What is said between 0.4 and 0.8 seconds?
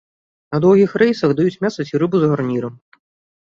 На